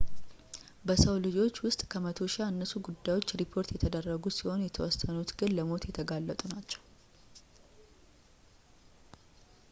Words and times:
በሰው 0.87 1.15
ልጆች 1.25 1.55
ውስጥ 1.65 1.81
ከመቶ 1.91 2.17
ሺህ 2.33 2.41
ያነሱ 2.43 2.71
ጉዳዮች 2.87 3.33
ሪፖርት 3.41 3.73
የተደረጉ 3.73 4.23
ሲሆን 4.37 4.63
የተወሰኑት 4.65 5.33
ግን 5.41 5.53
ለሞት 5.57 5.83
የተጋለጡ 5.89 6.41
ናቸው 6.53 6.81